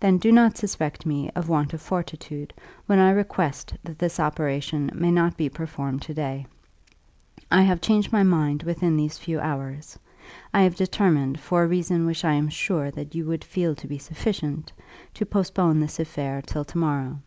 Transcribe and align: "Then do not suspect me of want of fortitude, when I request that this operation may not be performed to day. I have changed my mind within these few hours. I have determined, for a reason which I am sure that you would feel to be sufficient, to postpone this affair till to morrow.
"Then 0.00 0.18
do 0.18 0.32
not 0.32 0.56
suspect 0.56 1.06
me 1.06 1.30
of 1.36 1.48
want 1.48 1.72
of 1.72 1.80
fortitude, 1.80 2.52
when 2.86 2.98
I 2.98 3.12
request 3.12 3.72
that 3.84 4.00
this 4.00 4.18
operation 4.18 4.90
may 4.92 5.12
not 5.12 5.36
be 5.36 5.48
performed 5.48 6.02
to 6.02 6.12
day. 6.12 6.46
I 7.52 7.62
have 7.62 7.80
changed 7.80 8.10
my 8.10 8.24
mind 8.24 8.64
within 8.64 8.96
these 8.96 9.16
few 9.16 9.38
hours. 9.38 9.96
I 10.52 10.62
have 10.62 10.74
determined, 10.74 11.38
for 11.38 11.62
a 11.62 11.68
reason 11.68 12.04
which 12.04 12.24
I 12.24 12.32
am 12.32 12.48
sure 12.48 12.90
that 12.90 13.14
you 13.14 13.26
would 13.26 13.44
feel 13.44 13.76
to 13.76 13.86
be 13.86 13.96
sufficient, 13.96 14.72
to 15.14 15.24
postpone 15.24 15.78
this 15.78 16.00
affair 16.00 16.42
till 16.42 16.64
to 16.64 16.78
morrow. 16.78 17.20